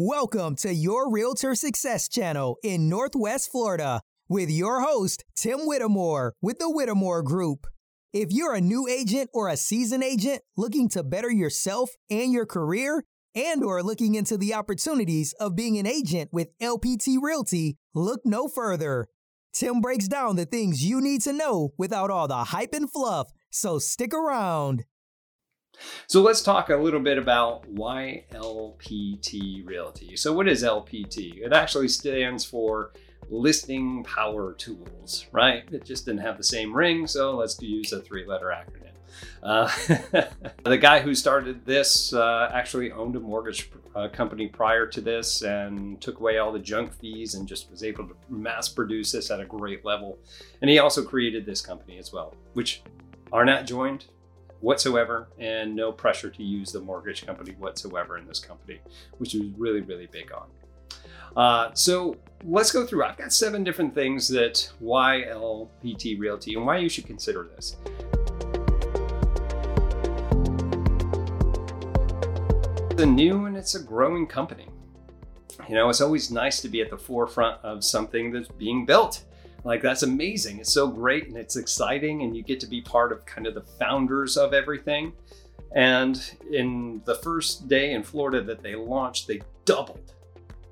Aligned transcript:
Welcome 0.00 0.54
to 0.58 0.72
your 0.72 1.10
Realtor 1.10 1.56
Success 1.56 2.08
Channel 2.08 2.56
in 2.62 2.88
Northwest 2.88 3.50
Florida 3.50 4.00
with 4.28 4.48
your 4.48 4.80
host, 4.80 5.24
Tim 5.34 5.66
Whittemore 5.66 6.34
with 6.40 6.60
the 6.60 6.70
Whittemore 6.70 7.24
Group. 7.24 7.66
If 8.12 8.28
you're 8.30 8.54
a 8.54 8.60
new 8.60 8.86
agent 8.86 9.28
or 9.34 9.48
a 9.48 9.56
seasoned 9.56 10.04
agent 10.04 10.42
looking 10.56 10.88
to 10.90 11.02
better 11.02 11.32
yourself 11.32 11.90
and 12.08 12.32
your 12.32 12.46
career, 12.46 13.02
and 13.34 13.64
or 13.64 13.82
looking 13.82 14.14
into 14.14 14.38
the 14.38 14.54
opportunities 14.54 15.32
of 15.40 15.56
being 15.56 15.78
an 15.78 15.86
agent 15.88 16.30
with 16.32 16.56
LPT 16.62 17.16
Realty, 17.20 17.76
look 17.92 18.20
no 18.24 18.46
further. 18.46 19.08
Tim 19.52 19.80
breaks 19.80 20.06
down 20.06 20.36
the 20.36 20.46
things 20.46 20.84
you 20.88 21.00
need 21.00 21.22
to 21.22 21.32
know 21.32 21.70
without 21.76 22.08
all 22.08 22.28
the 22.28 22.44
hype 22.44 22.72
and 22.72 22.88
fluff, 22.88 23.32
so 23.50 23.80
stick 23.80 24.14
around. 24.14 24.84
So 26.06 26.22
let's 26.22 26.42
talk 26.42 26.70
a 26.70 26.76
little 26.76 27.00
bit 27.00 27.18
about 27.18 27.68
why 27.68 28.24
LPT 28.32 29.66
Realty. 29.66 30.16
So 30.16 30.32
what 30.32 30.48
is 30.48 30.62
LPT? 30.62 31.38
It 31.38 31.52
actually 31.52 31.88
stands 31.88 32.44
for 32.44 32.92
Listing 33.30 34.04
Power 34.04 34.54
Tools, 34.54 35.26
right? 35.32 35.64
It 35.70 35.84
just 35.84 36.06
didn't 36.06 36.22
have 36.22 36.36
the 36.36 36.44
same 36.44 36.74
ring, 36.74 37.06
so 37.06 37.36
let's 37.36 37.60
use 37.60 37.92
a 37.92 38.00
three-letter 38.00 38.46
acronym. 38.46 38.88
Uh, 39.42 39.70
the 40.64 40.78
guy 40.78 41.00
who 41.00 41.14
started 41.14 41.64
this 41.64 42.12
uh, 42.12 42.50
actually 42.52 42.92
owned 42.92 43.16
a 43.16 43.20
mortgage 43.20 43.70
uh, 43.94 44.08
company 44.08 44.46
prior 44.46 44.86
to 44.86 45.00
this 45.00 45.42
and 45.42 46.00
took 46.00 46.20
away 46.20 46.38
all 46.38 46.52
the 46.52 46.58
junk 46.58 46.92
fees 46.94 47.34
and 47.34 47.46
just 47.46 47.70
was 47.70 47.82
able 47.82 48.06
to 48.06 48.14
mass 48.28 48.68
produce 48.68 49.12
this 49.12 49.30
at 49.30 49.40
a 49.40 49.44
great 49.44 49.84
level. 49.84 50.18
And 50.60 50.70
he 50.70 50.78
also 50.78 51.02
created 51.04 51.46
this 51.46 51.60
company 51.60 51.98
as 51.98 52.12
well, 52.12 52.34
which 52.54 52.82
are 53.32 53.44
not 53.44 53.66
joined 53.66 54.06
whatsoever 54.60 55.28
and 55.38 55.74
no 55.74 55.92
pressure 55.92 56.30
to 56.30 56.42
use 56.42 56.72
the 56.72 56.80
mortgage 56.80 57.24
company 57.24 57.54
whatsoever 57.58 58.18
in 58.18 58.26
this 58.26 58.40
company, 58.40 58.80
which 59.18 59.34
was 59.34 59.44
really, 59.56 59.80
really 59.80 60.06
big 60.06 60.32
on. 60.32 60.48
Uh, 61.36 61.70
so 61.74 62.16
let's 62.44 62.72
go 62.72 62.86
through. 62.86 63.04
I've 63.04 63.16
got 63.16 63.32
seven 63.32 63.62
different 63.62 63.94
things 63.94 64.28
that 64.28 64.70
why 64.78 65.24
LPT 65.28 66.18
Realty 66.18 66.54
and 66.54 66.66
why 66.66 66.78
you 66.78 66.88
should 66.88 67.06
consider 67.06 67.48
this. 67.54 67.76
It's 72.90 73.02
a 73.02 73.06
new 73.06 73.44
and 73.44 73.56
it's 73.56 73.76
a 73.76 73.82
growing 73.82 74.26
company. 74.26 74.68
You 75.68 75.74
know, 75.74 75.88
it's 75.88 76.00
always 76.00 76.30
nice 76.30 76.60
to 76.62 76.68
be 76.68 76.80
at 76.80 76.90
the 76.90 76.98
forefront 76.98 77.62
of 77.62 77.84
something 77.84 78.32
that's 78.32 78.48
being 78.48 78.86
built. 78.86 79.22
Like, 79.68 79.82
that's 79.82 80.02
amazing. 80.02 80.60
It's 80.60 80.72
so 80.72 80.88
great 80.88 81.28
and 81.28 81.36
it's 81.36 81.56
exciting, 81.56 82.22
and 82.22 82.34
you 82.34 82.42
get 82.42 82.58
to 82.60 82.66
be 82.66 82.80
part 82.80 83.12
of 83.12 83.26
kind 83.26 83.46
of 83.46 83.52
the 83.52 83.60
founders 83.60 84.38
of 84.38 84.54
everything. 84.54 85.12
And 85.72 86.18
in 86.50 87.02
the 87.04 87.16
first 87.16 87.68
day 87.68 87.92
in 87.92 88.02
Florida 88.02 88.42
that 88.44 88.62
they 88.62 88.74
launched, 88.74 89.28
they 89.28 89.42
doubled. 89.66 90.14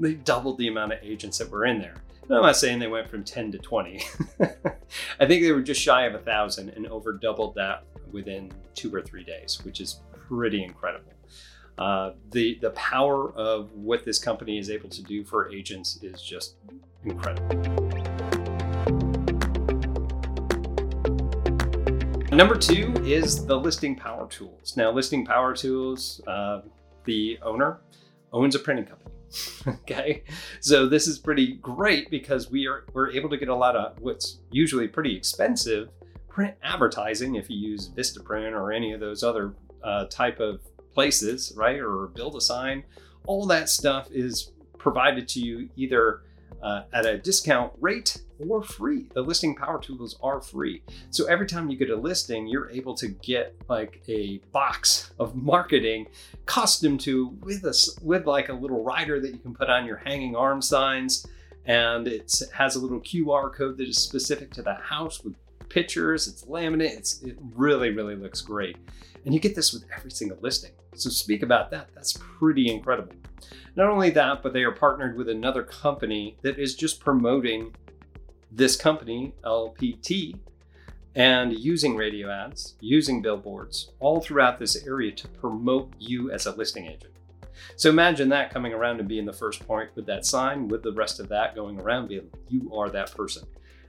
They 0.01 0.15
doubled 0.15 0.57
the 0.57 0.69
amount 0.69 0.95
of 0.95 1.01
agents 1.03 1.37
that 1.37 1.51
were 1.51 1.67
in 1.67 1.79
there. 1.79 1.97
And 2.23 2.39
I'm 2.39 2.43
not 2.43 2.57
saying 2.57 2.79
they 2.79 2.87
went 2.87 3.07
from 3.07 3.23
10 3.23 3.53
to 3.53 3.59
20. 3.59 4.03
I 4.41 5.27
think 5.27 5.43
they 5.43 5.53
were 5.53 5.61
just 5.61 5.83
shy 5.83 6.07
of 6.07 6.15
a 6.15 6.19
thousand 6.19 6.71
and 6.71 6.87
over 6.87 7.13
doubled 7.13 7.55
that 7.57 7.85
within 8.13 8.51
two 8.75 8.95
or 8.95 9.03
three 9.03 9.25
days, 9.25 9.61
which 9.63 9.83
is 9.83 10.01
pretty 10.11 10.65
incredible. 10.65 11.13
Uh, 11.77 12.13
the 12.31 12.59
the 12.63 12.71
power 12.71 13.31
of 13.33 13.71
what 13.73 14.07
this 14.07 14.19
company 14.19 14.57
is 14.57 14.71
able 14.71 14.89
to 14.89 15.03
do 15.03 15.23
for 15.23 15.53
agents 15.53 16.03
is 16.03 16.23
just 16.23 16.55
incredible. 17.05 17.86
Number 22.37 22.55
two 22.55 22.93
is 23.03 23.47
the 23.47 23.57
listing 23.59 23.97
power 23.97 24.29
tools. 24.29 24.77
Now, 24.77 24.93
listing 24.93 25.25
power 25.25 25.55
tools, 25.55 26.21
uh, 26.27 26.61
the 27.05 27.39
owner 27.41 27.81
owns 28.31 28.55
a 28.55 28.59
printing 28.59 28.85
company. 28.85 29.15
okay, 29.69 30.23
so 30.61 30.87
this 30.87 31.07
is 31.07 31.19
pretty 31.19 31.55
great 31.55 32.11
because 32.11 32.51
we 32.51 32.67
are 32.67 32.85
we're 32.93 33.11
able 33.11 33.31
to 33.31 33.39
get 33.39 33.49
a 33.49 33.55
lot 33.55 33.75
of 33.75 33.99
what's 34.01 34.41
usually 34.51 34.87
pretty 34.87 35.17
expensive 35.17 35.89
print 36.29 36.55
advertising 36.63 37.37
if 37.37 37.49
you 37.49 37.57
use 37.57 37.89
Vistaprint 37.89 38.53
or 38.53 38.71
any 38.71 38.93
of 38.93 39.01
those 39.01 39.23
other 39.23 39.55
uh, 39.83 40.05
type 40.05 40.39
of 40.39 40.61
places, 40.93 41.55
right? 41.57 41.79
Or 41.79 42.11
BuildASign. 42.15 42.83
All 43.25 43.47
that 43.47 43.71
stuff 43.71 44.11
is 44.13 44.53
provided 44.77 45.27
to 45.29 45.41
you 45.41 45.71
either 45.75 46.21
uh, 46.67 46.83
at 46.93 47.07
a 47.07 47.17
discount 47.17 47.73
rate 47.81 48.19
or 48.49 48.61
free. 48.61 49.07
The 49.15 49.23
listing 49.23 49.55
power 49.55 49.81
tools 49.81 50.19
are 50.21 50.41
free. 50.41 50.83
So 51.11 51.27
every 51.27 51.47
time 51.47 51.71
you 51.71 51.77
get 51.77 51.91
a 51.91 51.97
listing, 51.97 52.49
you're 52.49 52.69
able 52.71 52.97
to 52.97 53.07
get 53.07 53.55
like 53.69 54.03
a 54.09 54.39
box 54.51 55.13
of 55.21 55.37
marketing 55.37 56.09
custom 56.45 56.99
to 56.99 57.29
with 57.43 57.65
us 57.65 57.97
with 58.03 58.27
like 58.27 58.49
a 58.49 58.53
little 58.53 58.83
rider 58.83 59.21
that 59.21 59.31
you 59.31 59.39
can 59.39 59.55
put 59.55 59.71
on 59.71 59.87
your 59.87 59.99
hanging 59.99 60.35
arm 60.35 60.61
signs. 60.61 61.25
And 61.67 62.09
it 62.09 62.43
has 62.53 62.75
a 62.75 62.81
little 62.81 63.01
QR 63.01 63.55
code 63.55 63.79
that 63.79 63.87
is 63.87 63.99
specific 63.99 64.53
to 64.55 64.63
the 64.63 64.75
house 64.75 65.23
with 65.23 65.35
pictures. 65.69 66.27
It's 66.27 66.45
laminate. 66.47 66.97
It's, 66.97 67.23
it 67.23 67.39
really, 67.55 67.91
really 67.91 68.17
looks 68.17 68.41
great. 68.41 68.77
And 69.25 69.33
you 69.33 69.39
get 69.39 69.55
this 69.55 69.73
with 69.73 69.85
every 69.97 70.11
single 70.11 70.39
listing. 70.41 70.73
So 70.97 71.11
speak 71.11 71.45
about 71.45 71.71
that. 71.71 71.91
That's 71.95 72.19
pretty 72.39 72.69
incredible. 72.69 73.15
Not 73.75 73.89
only 73.89 74.11
that, 74.11 74.43
but 74.43 74.53
they 74.53 74.63
are 74.63 74.73
partnered 74.73 75.17
with 75.17 75.29
another 75.29 75.63
company 75.63 76.37
that 76.43 76.59
is 76.59 76.75
just 76.75 77.01
promoting 77.01 77.75
this 78.51 78.77
company, 78.77 79.35
LPT, 79.45 80.39
and 81.15 81.59
using 81.59 81.97
radio 81.97 82.31
ads, 82.31 82.75
using 82.81 83.23
billboards 83.23 83.91
all 84.01 84.21
throughout 84.21 84.59
this 84.59 84.87
area 84.87 85.13
to 85.13 85.29
promote 85.29 85.93
you 85.99 86.31
as 86.31 86.47
a 86.47 86.53
listing 86.53 86.87
agent. 86.87 87.13
So 87.77 87.89
imagine 87.89 88.29
that 88.31 88.53
coming 88.53 88.75
around 88.75 89.01
and 89.01 89.09
being 89.09 89.25
the 89.25 89.33
first 89.33 89.67
point 89.67 89.91
with 89.95 90.07
that 90.07 90.27
sign, 90.27 90.69
with 90.69 90.83
the 90.83 90.93
rest 90.93 91.21
of 91.21 91.29
that 91.29 91.55
going 91.55 91.81
around, 91.81 92.09
being 92.09 92.31
you 92.49 92.71
are 92.75 92.91
that 92.91 93.17
person. 93.17 93.47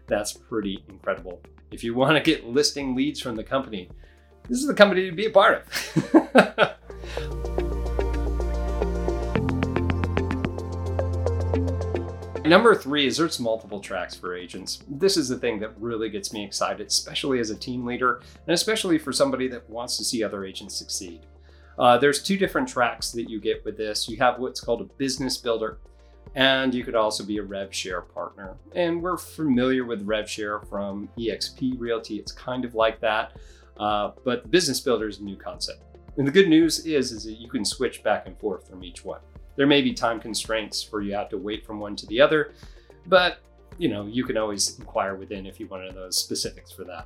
That's 0.08 0.34
pretty 0.34 0.84
incredible. 0.88 1.42
If 1.70 1.84
you 1.84 1.94
want 1.94 2.16
to 2.16 2.24
get 2.24 2.48
listing 2.48 2.96
leads 2.96 3.20
from 3.20 3.36
the 3.36 3.44
company, 3.44 3.90
this 4.48 4.60
is 4.60 4.68
the 4.68 4.74
company 4.74 5.10
to 5.10 5.16
be 5.16 5.26
a 5.26 5.30
part 5.30 5.66
of. 5.66 7.34
Number 12.48 12.74
three 12.76 13.06
is 13.06 13.18
there's 13.18 13.40
multiple 13.40 13.82
tracks 13.82 14.16
for 14.16 14.36
agents. 14.36 14.80
This 14.88 15.18
is 15.18 15.28
the 15.28 15.38
thing 15.38 15.60
that 15.60 15.80
really 15.80 16.10
gets 16.10 16.32
me 16.32 16.46
excited, 16.46 16.88
especially 16.88 17.40
as 17.40 17.50
a 17.50 17.56
team 17.56 17.86
leader, 17.86 18.22
and 18.46 18.54
especially 18.54 18.98
for 18.98 19.12
somebody 19.12 19.48
that 19.50 19.70
wants 19.70 19.98
to 19.98 20.04
see 20.06 20.24
other 20.24 20.46
agents 20.46 20.76
succeed. 20.76 21.26
Uh, 21.78 21.98
there's 21.98 22.24
two 22.24 22.38
different 22.38 22.68
tracks 22.68 23.12
that 23.12 23.30
you 23.30 23.40
get 23.40 23.64
with 23.66 23.78
this. 23.78 24.08
You 24.08 24.18
have 24.18 24.40
what's 24.40 24.62
called 24.62 24.82
a 24.82 24.86
business 24.86 25.38
builder, 25.38 25.78
and 26.36 26.74
you 26.74 26.84
could 26.84 26.96
also 26.96 27.24
be 27.24 27.38
a 27.38 27.44
rev 27.44 27.74
share 27.74 28.02
partner. 28.02 28.56
And 28.74 29.02
we're 29.02 29.18
familiar 29.18 29.86
with 29.86 30.02
rev 30.04 30.30
share 30.30 30.60
from 30.62 31.10
EXP 31.18 31.80
Realty. 31.80 32.18
It's 32.18 32.32
kind 32.32 32.66
of 32.66 32.76
like 32.76 33.00
that, 33.02 33.34
uh, 33.78 34.12
but 34.24 34.50
business 34.50 34.80
builder 34.80 35.08
is 35.08 35.20
a 35.20 35.24
new 35.24 35.36
concept. 35.36 35.84
And 36.18 36.26
the 36.26 36.32
good 36.32 36.48
news 36.48 36.86
is, 36.86 37.12
is 37.12 37.26
that 37.26 37.34
you 37.34 37.50
can 37.50 37.64
switch 37.64 38.04
back 38.04 38.26
and 38.26 38.38
forth 38.40 38.68
from 38.68 38.84
each 38.84 39.06
one. 39.06 39.20
There 39.58 39.68
may 39.68 39.82
be 39.82 39.94
time 39.94 40.20
constraints 40.20 40.82
for 40.82 41.02
you 41.02 41.14
have 41.16 41.30
to 41.30 41.38
wait 41.38 41.66
from 41.66 41.80
one 41.80 41.96
to 41.98 42.06
the 42.06 42.22
other, 42.22 42.54
but 43.08 43.40
you 43.78 43.90
know, 43.90 44.06
you 44.06 44.24
can 44.24 44.38
always 44.38 44.80
inquire 44.80 45.16
within 45.16 45.46
if 45.46 45.60
you 45.60 45.68
want 45.68 45.88
to 45.88 45.94
know 45.94 46.04
those 46.04 46.18
specifics 46.18 46.72
for 46.72 46.84
that. 46.86 47.06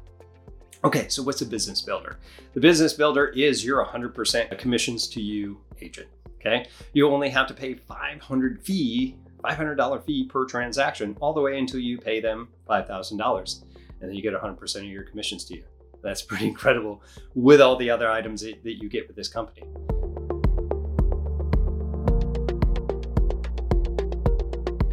Okay, 0.83 1.07
so 1.09 1.21
what's 1.21 1.41
a 1.41 1.45
business 1.45 1.81
builder? 1.81 2.17
The 2.53 2.59
business 2.59 2.93
builder 2.93 3.27
is 3.27 3.63
your 3.63 3.85
100% 3.85 4.57
commissions 4.57 5.07
to 5.09 5.21
you 5.21 5.59
agent. 5.81 6.07
Okay, 6.39 6.67
you 6.93 7.07
only 7.07 7.29
have 7.29 7.47
to 7.47 7.53
pay 7.53 7.75
500 7.75 8.63
fee, 8.63 9.15
$500 9.43 10.05
fee 10.05 10.25
per 10.25 10.45
transaction, 10.45 11.15
all 11.21 11.33
the 11.33 11.41
way 11.41 11.59
until 11.59 11.79
you 11.79 11.99
pay 11.99 12.19
them 12.19 12.47
$5,000, 12.67 13.61
and 14.01 14.09
then 14.09 14.13
you 14.15 14.23
get 14.23 14.33
100% 14.33 14.75
of 14.77 14.83
your 14.85 15.03
commissions 15.03 15.45
to 15.45 15.55
you. 15.55 15.63
That's 16.01 16.23
pretty 16.23 16.47
incredible 16.47 17.03
with 17.35 17.61
all 17.61 17.75
the 17.75 17.91
other 17.91 18.09
items 18.09 18.41
that 18.41 18.57
you 18.63 18.89
get 18.89 19.07
with 19.07 19.15
this 19.15 19.27
company. 19.27 19.67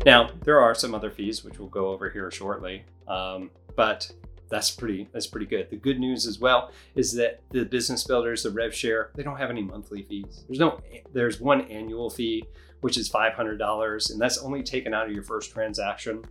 Now, 0.07 0.31
there 0.45 0.61
are 0.61 0.75
some 0.75 0.95
other 0.95 1.11
fees, 1.11 1.45
which 1.45 1.59
we'll 1.59 1.69
go 1.69 1.89
over 1.89 2.09
here 2.09 2.31
shortly, 2.31 2.85
um, 3.07 3.51
but 3.77 4.11
that's 4.49 4.71
pretty 4.71 5.09
that's 5.13 5.27
pretty 5.27 5.47
good. 5.47 5.69
The 5.71 5.77
good 5.77 5.99
news 5.99 6.27
as 6.27 6.39
well 6.39 6.71
is 6.95 7.13
that 7.15 7.41
the 7.51 7.65
business 7.65 8.05
builders, 8.05 8.43
the 8.43 8.51
rev 8.51 8.75
share, 8.75 9.11
they 9.15 9.23
don't 9.23 9.37
have 9.37 9.51
any 9.51 9.63
monthly 9.63 10.03
fees. 10.03 10.45
There's 10.49 10.59
no 10.61 10.81
there's 11.13 11.41
one 11.41 11.63
annual 11.63 12.11
fee, 12.11 12.45
which 12.81 12.97
is 12.97 13.09
five 13.09 13.35
hundred 13.35 13.59
dollars, 13.59 14.11
and 14.11 14.21
that's 14.21 14.39
only 14.39 14.63
taken 14.63 14.95
out 14.95 15.07
of 15.07 15.13
your 15.13 15.25
first 15.25 15.53
transaction. 15.53 16.25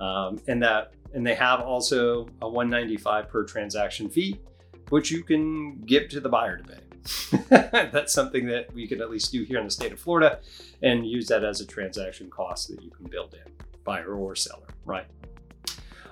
Um, 0.00 0.38
and 0.46 0.62
that 0.62 0.92
and 1.14 1.26
they 1.26 1.34
have 1.34 1.60
also 1.60 2.28
a 2.42 2.48
195 2.48 3.28
per 3.28 3.44
transaction 3.44 4.10
fee, 4.10 4.38
which 4.90 5.10
you 5.10 5.22
can 5.22 5.80
give 5.86 6.08
to 6.10 6.20
the 6.20 6.28
buyer 6.28 6.58
to 6.58 6.64
pay. 6.64 6.85
That's 7.48 8.12
something 8.12 8.46
that 8.46 8.72
we 8.74 8.86
can 8.86 9.00
at 9.00 9.10
least 9.10 9.32
do 9.32 9.42
here 9.42 9.58
in 9.58 9.64
the 9.64 9.70
state 9.70 9.92
of 9.92 10.00
Florida 10.00 10.40
and 10.82 11.06
use 11.06 11.28
that 11.28 11.44
as 11.44 11.60
a 11.60 11.66
transaction 11.66 12.30
cost 12.30 12.68
that 12.68 12.82
you 12.82 12.90
can 12.90 13.06
build 13.06 13.34
in, 13.34 13.52
buyer 13.84 14.14
or 14.14 14.34
seller, 14.34 14.68
right? 14.84 15.06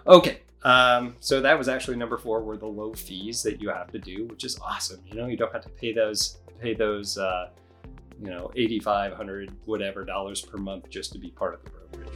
Okay, 0.07 0.41
um, 0.63 1.17
so 1.21 1.41
that 1.41 1.59
was 1.59 1.69
actually 1.69 1.97
number 1.97 2.19
four 2.19 2.43
were 2.43 2.57
the 2.57 2.67
low 2.67 2.93
fees 2.93 3.43
that 3.43 3.61
you 3.61 3.71
have 3.71 3.91
to 3.93 3.99
do, 3.99 4.27
which 4.27 4.45
is 4.45 4.59
awesome. 4.61 5.01
You 5.07 5.17
know, 5.17 5.27
you 5.27 5.37
don't 5.37 5.53
have 5.53 5.63
to 5.63 5.71
pay 5.71 5.93
those 5.93 6.39
pay 6.61 6.75
those 6.75 7.19
uh, 7.19 7.51
you 8.21 8.31
know, 8.31 8.51
8,500, 8.55 9.53
whatever 9.65 10.05
dollars 10.05 10.41
per 10.41 10.59
month 10.59 10.89
just 10.91 11.13
to 11.13 11.19
be 11.19 11.31
part 11.31 11.55
of 11.55 11.65
the 11.65 11.71
brokerage. 11.71 12.11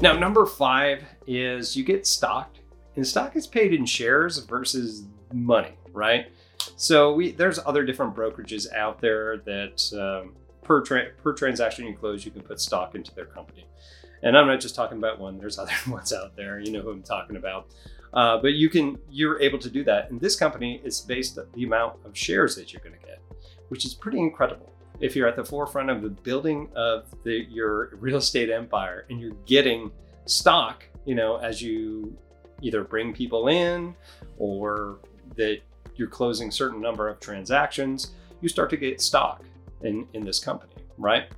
Now, 0.00 0.18
number 0.18 0.46
five 0.46 1.04
is 1.26 1.76
you 1.76 1.84
get 1.84 2.06
stocked, 2.06 2.60
and 2.98 3.06
stock 3.06 3.36
is 3.36 3.46
paid 3.46 3.72
in 3.72 3.86
shares 3.86 4.38
versus 4.38 5.04
money, 5.32 5.70
right? 5.92 6.32
So 6.74 7.14
we 7.14 7.30
there's 7.30 7.60
other 7.64 7.84
different 7.84 8.16
brokerages 8.16 8.72
out 8.74 9.00
there 9.00 9.36
that 9.46 9.88
um, 9.94 10.34
per 10.64 10.82
tra- 10.82 11.10
per 11.22 11.32
transaction 11.32 11.86
you 11.86 11.94
close, 11.94 12.24
you 12.24 12.32
can 12.32 12.42
put 12.42 12.60
stock 12.60 12.96
into 12.96 13.14
their 13.14 13.26
company. 13.26 13.68
And 14.24 14.36
I'm 14.36 14.48
not 14.48 14.58
just 14.58 14.74
talking 14.74 14.98
about 14.98 15.20
one. 15.20 15.38
There's 15.38 15.58
other 15.60 15.72
ones 15.86 16.12
out 16.12 16.34
there. 16.34 16.58
You 16.58 16.72
know 16.72 16.80
who 16.80 16.90
I'm 16.90 17.04
talking 17.04 17.36
about. 17.36 17.68
Uh, 18.12 18.38
but 18.38 18.54
you 18.54 18.68
can 18.68 18.98
you're 19.08 19.40
able 19.40 19.60
to 19.60 19.70
do 19.70 19.84
that. 19.84 20.10
And 20.10 20.20
this 20.20 20.34
company 20.34 20.80
is 20.82 21.00
based 21.00 21.38
on 21.38 21.46
the 21.54 21.62
amount 21.62 22.04
of 22.04 22.18
shares 22.18 22.56
that 22.56 22.72
you're 22.72 22.82
going 22.82 22.98
to 22.98 23.06
get, 23.06 23.22
which 23.68 23.84
is 23.84 23.94
pretty 23.94 24.18
incredible 24.18 24.72
if 24.98 25.14
you're 25.14 25.28
at 25.28 25.36
the 25.36 25.44
forefront 25.44 25.88
of 25.88 26.02
the 26.02 26.10
building 26.10 26.68
of 26.74 27.04
the, 27.22 27.46
your 27.48 27.94
real 28.00 28.16
estate 28.16 28.50
empire 28.50 29.06
and 29.08 29.20
you're 29.20 29.36
getting 29.46 29.92
stock, 30.24 30.82
you 31.04 31.14
know, 31.14 31.36
as 31.36 31.62
you 31.62 32.18
either 32.62 32.84
bring 32.84 33.12
people 33.12 33.48
in 33.48 33.94
or 34.38 34.98
that 35.36 35.60
you're 35.96 36.08
closing 36.08 36.50
certain 36.50 36.80
number 36.80 37.08
of 37.08 37.20
transactions, 37.20 38.12
you 38.40 38.48
start 38.48 38.70
to 38.70 38.76
get 38.76 39.00
stock 39.00 39.44
in, 39.82 40.06
in 40.12 40.24
this 40.24 40.38
company, 40.38 40.72
right? 40.96 41.28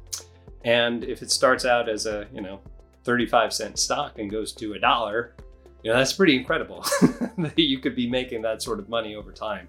And 0.65 1.05
if 1.05 1.23
it 1.23 1.31
starts 1.31 1.65
out 1.65 1.89
as 1.89 2.07
a, 2.07 2.27
you 2.33 2.41
know, 2.41 2.61
35 3.05 3.53
cent 3.53 3.79
stock 3.79 4.19
and 4.19 4.31
goes 4.31 4.53
to 4.53 4.75
a 4.75 4.79
dollar, 4.79 5.35
you 5.83 5.91
know, 5.91 5.97
that's 5.97 6.13
pretty 6.13 6.37
incredible 6.37 6.83
that 7.39 7.59
you 7.59 7.79
could 7.79 7.97
be 7.97 8.09
making 8.09 8.43
that 8.43 8.63
sort 8.63 8.79
of 8.79 8.89
money 8.89 9.15
over 9.15 9.33
time. 9.33 9.69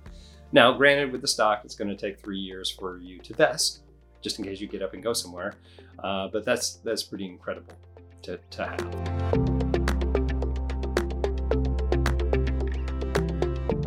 Now, 0.51 0.74
granted, 0.74 1.13
with 1.13 1.21
the 1.21 1.27
stock, 1.27 1.62
it's 1.63 1.75
going 1.75 1.89
to 1.89 1.95
take 1.95 2.19
three 2.19 2.39
years 2.39 2.69
for 2.69 2.98
you 2.98 3.19
to 3.19 3.33
vest, 3.33 3.83
just 4.21 4.38
in 4.38 4.44
case 4.45 4.59
you 4.59 4.68
get 4.68 4.81
up 4.81 4.94
and 4.94 5.01
go 5.01 5.13
somewhere. 5.13 5.53
Uh, 6.03 6.27
but 6.27 6.44
that's 6.44 6.75
that's 6.83 7.03
pretty 7.03 7.25
incredible 7.25 7.74
to, 8.24 8.38
to 8.50 8.65
have. 8.65 9.50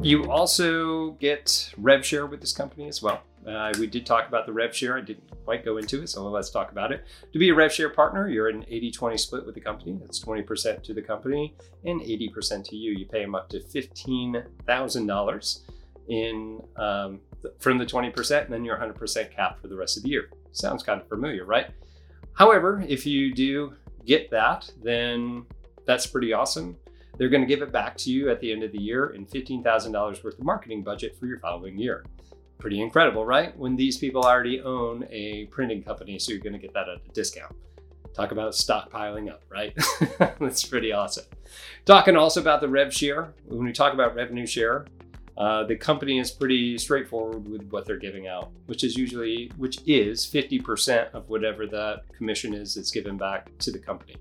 You 0.03 0.31
also 0.31 1.13
get 1.13 1.73
rev 1.79 2.05
share 2.05 2.27
with 2.27 2.41
this 2.41 2.53
company 2.53 2.89
as 2.89 3.03
well. 3.03 3.23
Uh, 3.47 3.73
we 3.79 3.87
did 3.87 4.07
talk 4.07 4.29
about 4.29 4.47
the 4.47 4.53
rev 4.53 4.75
share. 4.75 4.97
I 4.97 5.01
didn't 5.01 5.31
quite 5.45 5.65
go 5.65 5.77
into 5.77 6.03
it, 6.03 6.09
so 6.09 6.29
let's 6.29 6.51
talk 6.51 6.73
about 6.73 6.93
it. 6.93 7.05
To 7.33 7.39
be 7.39 7.51
a 7.51 7.55
rev 7.55 7.73
share 7.73 7.91
partner, 7.91 8.29
you're 8.29 8.49
an 8.49 8.65
80 8.69 8.91
20 8.91 9.19
split 9.19 9.47
with 9.47 9.55
the 9.55 9.61
company. 9.61 9.97
That's 10.01 10.23
20% 10.23 10.83
to 10.83 10.95
the 10.95 11.03
company 11.03 11.55
and 11.85 12.01
80% 12.01 12.65
to 12.69 12.77
you. 12.77 12.93
You 12.93 13.07
pay 13.07 13.23
them 13.23 13.35
up 13.35 13.49
to 13.51 13.61
$15,000 13.61 15.61
in 16.09 16.63
um, 16.77 17.21
from 17.59 17.79
the 17.79 17.87
20%, 17.87 18.45
and 18.45 18.53
then 18.53 18.65
you're 18.65 18.77
100% 18.77 19.35
capped 19.35 19.61
for 19.61 19.69
the 19.69 19.77
rest 19.77 19.97
of 19.97 20.03
the 20.03 20.09
year. 20.09 20.31
Sounds 20.53 20.83
kind 20.83 21.01
of 21.01 21.09
familiar, 21.09 21.45
right? 21.45 21.69
However, 22.35 22.85
if 22.87 23.07
you 23.07 23.35
do 23.35 23.75
get 24.07 24.31
that, 24.31 24.71
then 24.83 25.47
that's 25.87 26.07
pretty 26.07 26.33
awesome. 26.33 26.77
They're 27.17 27.29
going 27.29 27.43
to 27.43 27.47
give 27.47 27.63
it 27.63 27.73
back 27.73 27.97
to 27.99 28.11
you 28.11 28.31
at 28.31 28.41
the 28.41 28.53
end 28.53 28.63
of 28.63 28.73
the 28.73 28.81
year 28.81 29.11
in 29.11 29.27
$15,000 29.27 30.25
worth 30.25 30.39
of 30.39 30.45
marketing 30.45 30.83
budget 30.83 31.17
for 31.19 31.27
your 31.27 31.39
following 31.39 31.79
year. 31.79 32.05
Pretty 32.59 32.81
incredible, 32.81 33.25
right? 33.25 33.57
When 33.57 33.77
these 33.77 33.99
people 33.99 34.23
already 34.23 34.61
own 34.61 35.07
a 35.11 35.47
printing 35.47 35.83
company, 35.83 36.19
so 36.19 36.33
you're 36.33 36.41
going 36.41 36.55
to 36.55 36.59
get 36.59 36.73
that 36.75 36.89
at 36.89 36.99
a 37.07 37.13
discount. 37.13 37.55
Talk 38.15 38.31
about 38.31 38.53
stockpiling 38.53 39.31
up, 39.31 39.43
right? 39.51 39.77
That's 40.19 40.65
pretty 40.65 40.93
awesome. 40.93 41.25
Talking 41.85 42.17
also 42.17 42.41
about 42.41 42.61
the 42.61 42.69
rev 42.69 42.95
share. 42.95 43.35
When 43.47 43.65
we 43.65 43.73
talk 43.73 43.93
about 43.93 44.15
revenue 44.15 44.47
share, 44.47 44.87
uh, 45.37 45.65
the 45.65 45.77
company 45.77 46.21
is 46.21 46.31
pretty 46.31 46.79
straightforward 46.79 47.49
with 47.49 47.69
what 47.71 47.87
they're 47.87 47.99
giving 47.99 48.29
out, 48.29 48.53
which 48.67 48.85
is 48.85 48.97
usually 48.97 49.51
which 49.57 49.79
is 49.87 50.25
50% 50.25 51.11
of 51.13 51.29
whatever 51.29 51.67
the 51.67 52.03
commission 52.17 52.55
is 52.55 52.75
that's 52.77 52.93
given 52.93 53.17
back 53.17 53.51
to 53.59 53.73
the 53.73 53.79
company. 53.79 54.17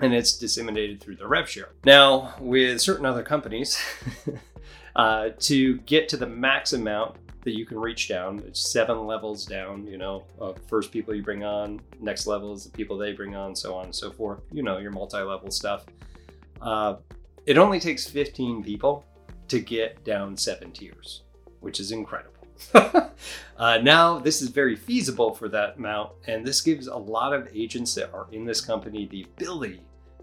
And 0.00 0.14
it's 0.14 0.36
disseminated 0.36 1.00
through 1.00 1.16
the 1.16 1.26
rev 1.26 1.48
share. 1.48 1.70
Now, 1.84 2.34
with 2.40 2.80
certain 2.80 3.06
other 3.06 3.22
companies, 3.22 3.78
uh, 4.96 5.30
to 5.40 5.78
get 5.78 6.08
to 6.10 6.16
the 6.16 6.26
max 6.26 6.72
amount 6.72 7.16
that 7.42 7.56
you 7.56 7.64
can 7.64 7.78
reach 7.78 8.08
down. 8.08 8.42
It's 8.46 8.70
seven 8.72 9.06
levels 9.06 9.46
down, 9.46 9.86
you 9.86 9.96
know, 9.96 10.24
uh, 10.40 10.52
first 10.68 10.92
people 10.92 11.14
you 11.14 11.22
bring 11.22 11.44
on, 11.44 11.80
next 12.00 12.26
level 12.26 12.52
is 12.52 12.64
the 12.64 12.70
people 12.70 12.98
they 12.98 13.12
bring 13.12 13.34
on, 13.34 13.56
so 13.56 13.74
on 13.74 13.86
and 13.86 13.94
so 13.94 14.10
forth. 14.10 14.40
You 14.52 14.62
know, 14.62 14.78
your 14.78 14.90
multi 14.90 15.18
level 15.18 15.50
stuff. 15.50 15.86
Uh, 16.60 16.96
it 17.46 17.56
only 17.56 17.80
takes 17.80 18.06
15 18.06 18.62
people 18.62 19.04
to 19.48 19.60
get 19.60 20.04
down 20.04 20.36
seven 20.36 20.70
tiers, 20.70 21.22
which 21.60 21.80
is 21.80 21.92
incredible. 21.92 22.34
uh, 22.74 23.78
now, 23.82 24.18
this 24.18 24.42
is 24.42 24.50
very 24.50 24.76
feasible 24.76 25.34
for 25.34 25.48
that 25.48 25.76
amount, 25.76 26.12
and 26.26 26.46
this 26.46 26.60
gives 26.60 26.86
a 26.88 26.96
lot 26.96 27.32
of 27.32 27.48
agents 27.54 27.94
that 27.94 28.12
are 28.12 28.26
in 28.32 28.44
this 28.44 28.60
company 28.60 29.06
the 29.06 29.22
ability 29.22 29.80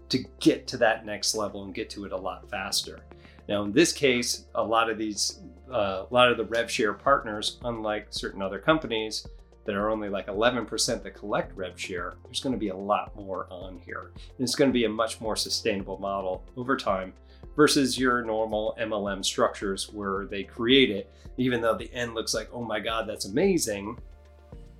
to 0.08 0.24
get 0.40 0.66
to 0.68 0.76
that 0.78 1.04
next 1.04 1.34
level 1.34 1.64
and 1.64 1.74
get 1.74 1.90
to 1.90 2.04
it 2.04 2.12
a 2.12 2.16
lot 2.16 2.48
faster. 2.48 3.00
Now, 3.48 3.62
in 3.62 3.72
this 3.72 3.92
case, 3.92 4.44
a 4.54 4.62
lot 4.62 4.90
of 4.90 4.98
these, 4.98 5.40
uh, 5.70 6.04
a 6.10 6.14
lot 6.14 6.30
of 6.30 6.36
the 6.36 6.44
rev 6.44 6.70
share 6.70 6.92
partners, 6.92 7.58
unlike 7.64 8.08
certain 8.10 8.42
other 8.42 8.58
companies 8.58 9.26
that 9.64 9.74
are 9.74 9.90
only 9.90 10.08
like 10.08 10.26
11% 10.28 11.02
that 11.02 11.14
collect 11.14 11.56
rev 11.56 11.78
share, 11.78 12.16
there's 12.24 12.40
going 12.40 12.54
to 12.54 12.58
be 12.58 12.68
a 12.68 12.76
lot 12.76 13.14
more 13.16 13.46
on 13.50 13.78
here. 13.84 14.12
And 14.16 14.40
it's 14.40 14.54
going 14.54 14.70
to 14.70 14.72
be 14.72 14.84
a 14.84 14.88
much 14.88 15.20
more 15.20 15.36
sustainable 15.36 15.98
model 15.98 16.44
over 16.56 16.76
time 16.76 17.12
versus 17.56 17.98
your 17.98 18.22
normal 18.22 18.76
MLM 18.80 19.24
structures 19.24 19.90
where 19.92 20.26
they 20.26 20.42
create 20.42 20.90
it, 20.90 21.10
even 21.36 21.60
though 21.60 21.74
the 21.74 21.92
end 21.92 22.14
looks 22.14 22.34
like, 22.34 22.48
oh 22.52 22.64
my 22.64 22.80
God, 22.80 23.08
that's 23.08 23.24
amazing, 23.24 23.98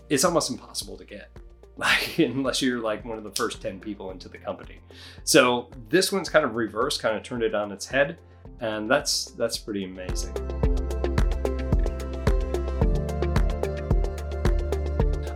it's 0.09 0.25
almost 0.25 0.51
impossible 0.51 0.97
to 0.97 1.05
get. 1.05 1.31
Like, 1.79 2.19
unless 2.19 2.61
you're 2.61 2.81
like 2.81 3.05
one 3.05 3.17
of 3.19 3.25
the 3.25 3.31
first 3.31 3.63
10 3.63 3.79
people 3.81 4.11
into 4.11 4.29
the 4.29 4.37
company. 4.37 4.81
So 5.25 5.71
this 5.89 6.11
one's 6.13 6.29
kind 6.29 6.45
of 6.45 6.57
reversed, 6.57 7.01
kind 7.01 7.17
of 7.17 7.23
turned 7.23 7.45
it 7.45 7.55
on 7.55 7.73
its 7.73 7.87
head 7.87 8.19
and 8.61 8.91
that's 8.91 9.27
that's 9.33 9.59
pretty 9.59 9.85
amazing. 9.85 10.35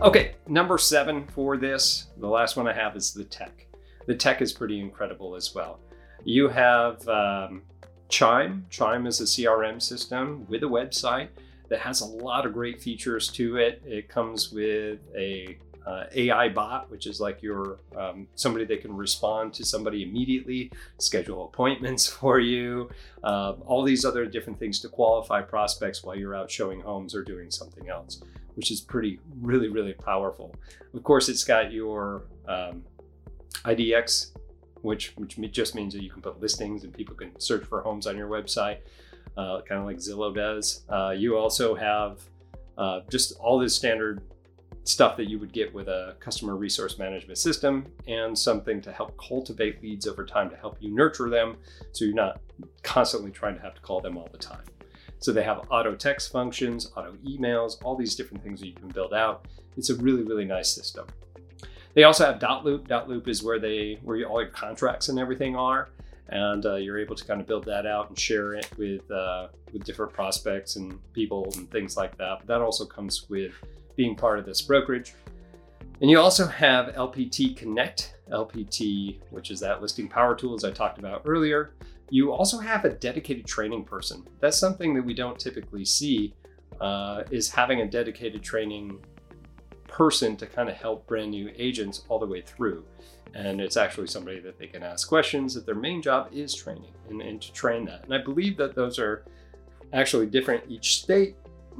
Okay, 0.01 0.33
number 0.47 0.77
seven 0.77 1.25
for 1.27 1.55
this, 1.55 2.07
the 2.17 2.27
last 2.27 2.57
one 2.57 2.67
I 2.67 2.73
have 2.73 2.95
is 2.97 3.13
the 3.13 3.23
tech. 3.23 3.65
The 4.05 4.15
tech 4.15 4.41
is 4.41 4.51
pretty 4.51 4.81
incredible 4.81 5.35
as 5.35 5.55
well. 5.55 5.79
You 6.25 6.49
have 6.49 7.07
um, 7.07 7.61
Chime. 8.09 8.65
Chime 8.69 9.07
is 9.07 9.21
a 9.21 9.23
CRM 9.23 9.81
system 9.81 10.45
with 10.49 10.63
a 10.63 10.67
website 10.67 11.29
that 11.69 11.79
has 11.79 12.01
a 12.01 12.05
lot 12.05 12.45
of 12.45 12.51
great 12.51 12.81
features 12.81 13.29
to 13.29 13.55
it. 13.55 13.81
It 13.85 14.09
comes 14.09 14.51
with 14.51 14.99
a 15.15 15.57
uh, 15.85 16.05
AI 16.13 16.49
bot, 16.49 16.89
which 16.89 17.07
is 17.07 17.19
like 17.19 17.41
your 17.41 17.79
um, 17.97 18.27
somebody 18.35 18.65
that 18.65 18.81
can 18.81 18.95
respond 18.95 19.53
to 19.53 19.65
somebody 19.65 20.03
immediately, 20.03 20.71
schedule 20.97 21.45
appointments 21.45 22.07
for 22.19 22.39
you, 22.39 22.89
uh, 23.23 23.53
all 23.65 23.83
these 23.83 24.05
other 24.05 24.25
different 24.25 24.59
things 24.59 24.79
to 24.79 24.89
qualify 24.89 25.41
prospects 25.41 26.03
while 26.03 26.15
you're 26.15 26.35
out 26.35 26.49
showing 26.49 26.79
homes 26.79 27.13
or 27.15 27.23
doing 27.23 27.51
something 27.51 27.89
else, 27.89 28.21
which 28.55 28.71
is 28.71 28.81
pretty, 28.81 29.19
really, 29.41 29.67
really 29.67 29.93
powerful. 29.93 30.55
Of 30.93 31.03
course, 31.03 31.27
it's 31.29 31.43
got 31.43 31.71
your 31.71 32.23
um, 32.47 32.83
IDX, 33.65 34.31
which 34.81 35.13
which 35.17 35.37
just 35.51 35.75
means 35.75 35.93
that 35.93 36.03
you 36.03 36.09
can 36.09 36.21
put 36.21 36.39
listings 36.39 36.83
and 36.83 36.93
people 36.93 37.15
can 37.15 37.37
search 37.39 37.65
for 37.65 37.81
homes 37.81 38.07
on 38.07 38.17
your 38.17 38.29
website, 38.29 38.77
uh, 39.37 39.61
kind 39.67 39.79
of 39.81 39.85
like 39.85 39.97
Zillow 39.97 40.33
does. 40.33 40.83
Uh, 40.89 41.13
you 41.15 41.37
also 41.37 41.75
have 41.75 42.21
uh, 42.77 43.01
just 43.09 43.33
all 43.39 43.59
this 43.59 43.75
standard 43.75 44.21
stuff 44.83 45.15
that 45.17 45.29
you 45.29 45.39
would 45.39 45.53
get 45.53 45.73
with 45.73 45.87
a 45.87 46.15
customer 46.19 46.55
resource 46.55 46.97
management 46.97 47.37
system 47.37 47.85
and 48.07 48.37
something 48.37 48.81
to 48.81 48.91
help 48.91 49.17
cultivate 49.17 49.81
leads 49.81 50.07
over 50.07 50.25
time 50.25 50.49
to 50.49 50.55
help 50.57 50.77
you 50.81 50.93
nurture 50.93 51.29
them 51.29 51.55
so 51.93 52.03
you're 52.05 52.13
not 52.13 52.41
constantly 52.83 53.31
trying 53.31 53.55
to 53.55 53.61
have 53.61 53.73
to 53.73 53.81
call 53.81 54.01
them 54.01 54.17
all 54.17 54.27
the 54.31 54.37
time. 54.37 54.63
So 55.19 55.31
they 55.31 55.43
have 55.43 55.67
auto 55.69 55.95
text 55.95 56.33
functions, 56.33 56.91
auto 56.97 57.13
emails, 57.25 57.81
all 57.83 57.95
these 57.95 58.13
different 58.13 58.43
things 58.43 58.59
that 58.59 58.67
you 58.67 58.73
can 58.73 58.89
build 58.89 59.13
out. 59.13 59.47
It's 59.77 59.89
a 59.89 59.95
really, 59.95 60.23
really 60.23 60.43
nice 60.43 60.69
system. 60.69 61.07
They 61.93 62.03
also 62.03 62.25
have 62.25 62.39
dotloop. 62.39 62.87
Dot 62.87 63.07
loop 63.07 63.29
is 63.29 63.41
where 63.41 63.59
they 63.59 63.99
where 64.03 64.21
all 64.27 64.41
your 64.41 64.51
contracts 64.51 65.09
and 65.09 65.17
everything 65.17 65.55
are, 65.55 65.89
and 66.27 66.65
uh, 66.65 66.75
you're 66.75 66.99
able 66.99 67.15
to 67.15 67.23
kind 67.23 67.39
of 67.39 67.47
build 67.47 67.65
that 67.65 67.85
out 67.85 68.09
and 68.09 68.19
share 68.19 68.53
it 68.55 68.67
with 68.77 69.09
uh, 69.11 69.47
with 69.71 69.85
different 69.85 70.11
prospects 70.11 70.75
and 70.75 70.99
people 71.13 71.49
and 71.55 71.69
things 71.71 71.95
like 71.95 72.17
that. 72.17 72.39
But 72.39 72.47
that 72.47 72.61
also 72.61 72.85
comes 72.85 73.29
with 73.29 73.53
being 73.95 74.15
part 74.15 74.39
of 74.39 74.45
this 74.45 74.61
brokerage. 74.61 75.13
And 76.01 76.09
you 76.09 76.19
also 76.19 76.45
have 76.47 76.93
LPT 76.95 77.55
Connect, 77.55 78.15
LPT, 78.31 79.19
which 79.29 79.51
is 79.51 79.59
that 79.59 79.81
listing 79.81 80.07
power 80.07 80.35
tool 80.35 80.55
as 80.55 80.63
I 80.63 80.71
talked 80.71 80.99
about 80.99 81.21
earlier. 81.25 81.75
You 82.09 82.31
also 82.31 82.59
have 82.59 82.85
a 82.85 82.89
dedicated 82.89 83.45
training 83.45 83.85
person. 83.85 84.27
That's 84.39 84.57
something 84.57 84.93
that 84.95 85.03
we 85.03 85.13
don't 85.13 85.39
typically 85.39 85.85
see 85.85 86.33
uh, 86.81 87.23
is 87.31 87.49
having 87.49 87.81
a 87.81 87.87
dedicated 87.87 88.43
training 88.43 88.99
person 89.87 90.35
to 90.37 90.47
kind 90.47 90.69
of 90.69 90.75
help 90.75 91.05
brand 91.07 91.31
new 91.31 91.51
agents 91.55 92.03
all 92.09 92.19
the 92.19 92.25
way 92.25 92.41
through. 92.41 92.83
And 93.35 93.61
it's 93.61 93.77
actually 93.77 94.07
somebody 94.07 94.39
that 94.41 94.59
they 94.59 94.67
can 94.67 94.83
ask 94.83 95.07
questions 95.07 95.53
that 95.53 95.65
their 95.65 95.75
main 95.75 96.01
job 96.01 96.29
is 96.31 96.53
training 96.53 96.93
and, 97.09 97.21
and 97.21 97.41
to 97.41 97.51
train 97.53 97.85
that. 97.85 98.03
And 98.03 98.13
I 98.13 98.17
believe 98.19 98.57
that 98.57 98.75
those 98.75 98.99
are 98.99 99.25
actually 99.93 100.27
different 100.27 100.63
each 100.67 101.01
state. 101.01 101.35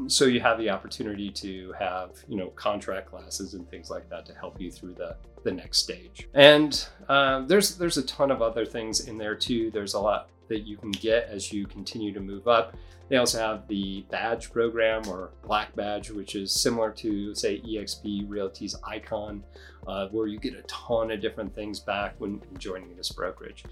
So 0.08 0.26
you 0.26 0.40
have 0.40 0.58
the 0.58 0.70
opportunity 0.70 1.30
to 1.32 1.74
have, 1.80 2.12
you 2.28 2.38
know, 2.38 2.48
contract 2.50 3.10
classes 3.10 3.54
and 3.54 3.70
things 3.70 3.90
like 3.90 4.10
that 4.10 4.26
to 4.28 4.34
help 4.34 4.60
you 4.60 4.72
through 4.72 4.94
the, 4.94 5.16
the 5.44 5.52
next 5.52 5.80
stage. 5.80 6.28
And 6.34 6.86
uh, 7.08 7.46
there's 7.46 7.78
there's 7.78 7.98
a 7.98 8.04
ton 8.04 8.32
of 8.32 8.42
other 8.42 8.66
things 8.66 9.08
in 9.08 9.18
there 9.18 9.36
too. 9.36 9.72
There's 9.72 9.94
a 9.94 10.00
lot 10.00 10.30
that 10.50 10.62
you 10.62 10.78
can 10.78 10.92
get 10.92 11.30
as 11.30 11.52
you 11.52 11.66
continue 11.66 12.14
to 12.14 12.20
move 12.20 12.48
up. 12.48 12.76
They 13.10 13.18
also 13.18 13.40
have 13.40 13.68
the 13.68 14.06
badge 14.10 14.52
program 14.52 15.08
or 15.08 15.32
black 15.46 15.76
badge, 15.76 16.10
which 16.10 16.36
is 16.36 16.54
similar 16.54 16.92
to, 16.92 17.36
say, 17.36 17.62
EXP 17.62 18.26
Realty's 18.28 18.76
Icon, 18.84 19.44
uh, 19.88 20.08
where 20.10 20.28
you 20.28 20.40
get 20.40 20.56
a 20.56 20.62
ton 20.64 21.12
of 21.12 21.22
different 21.22 21.54
things 21.54 21.80
back 21.80 22.16
when 22.20 22.42
joining 22.58 22.96
this 22.96 23.12
brokerage. 23.12 23.66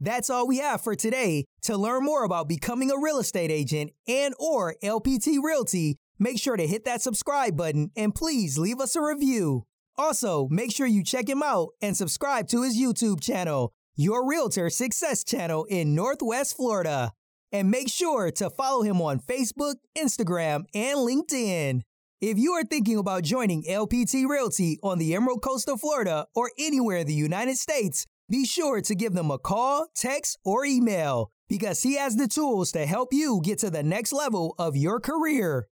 That's 0.00 0.30
all 0.30 0.46
we 0.46 0.58
have 0.58 0.80
for 0.80 0.94
today. 0.94 1.44
To 1.62 1.76
learn 1.76 2.04
more 2.04 2.24
about 2.24 2.48
becoming 2.48 2.90
a 2.90 2.98
real 2.98 3.18
estate 3.18 3.50
agent 3.50 3.92
and 4.06 4.34
or 4.38 4.76
LPT 4.82 5.42
Realty, 5.42 5.96
make 6.18 6.38
sure 6.38 6.56
to 6.56 6.66
hit 6.66 6.84
that 6.84 7.02
subscribe 7.02 7.56
button 7.56 7.90
and 7.96 8.14
please 8.14 8.58
leave 8.58 8.80
us 8.80 8.94
a 8.94 9.02
review. 9.02 9.64
Also, 9.96 10.46
make 10.50 10.70
sure 10.70 10.86
you 10.86 11.02
check 11.02 11.28
him 11.28 11.42
out 11.42 11.70
and 11.82 11.96
subscribe 11.96 12.46
to 12.48 12.62
his 12.62 12.78
YouTube 12.80 13.20
channel, 13.20 13.72
Your 13.96 14.26
Realtor 14.28 14.70
Success 14.70 15.24
Channel 15.24 15.64
in 15.64 15.94
Northwest 15.96 16.56
Florida. 16.56 17.12
And 17.50 17.70
make 17.70 17.88
sure 17.88 18.30
to 18.32 18.50
follow 18.50 18.82
him 18.82 19.00
on 19.00 19.18
Facebook, 19.18 19.76
Instagram, 19.96 20.66
and 20.74 20.98
LinkedIn. 20.98 21.80
If 22.20 22.36
you 22.36 22.52
are 22.52 22.64
thinking 22.64 22.98
about 22.98 23.22
joining 23.22 23.64
LPT 23.64 24.28
Realty 24.28 24.78
on 24.82 24.98
the 24.98 25.14
Emerald 25.14 25.42
Coast 25.42 25.68
of 25.68 25.80
Florida 25.80 26.26
or 26.34 26.50
anywhere 26.58 26.98
in 26.98 27.06
the 27.06 27.14
United 27.14 27.56
States, 27.56 28.06
be 28.30 28.44
sure 28.44 28.80
to 28.82 28.94
give 28.94 29.14
them 29.14 29.30
a 29.30 29.38
call, 29.38 29.86
text, 29.94 30.38
or 30.44 30.64
email 30.64 31.30
because 31.48 31.82
he 31.82 31.96
has 31.96 32.16
the 32.16 32.28
tools 32.28 32.70
to 32.72 32.84
help 32.84 33.12
you 33.12 33.40
get 33.42 33.58
to 33.60 33.70
the 33.70 33.82
next 33.82 34.12
level 34.12 34.54
of 34.58 34.76
your 34.76 35.00
career. 35.00 35.66